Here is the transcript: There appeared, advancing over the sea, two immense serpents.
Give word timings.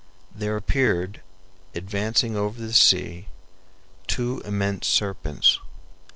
There 0.33 0.57
appeared, 0.57 1.21
advancing 1.75 2.35
over 2.35 2.59
the 2.59 2.73
sea, 2.73 3.27
two 4.07 4.41
immense 4.43 4.87
serpents. 4.87 5.59